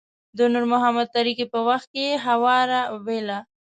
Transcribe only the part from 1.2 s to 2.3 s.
کي په وخت کې يې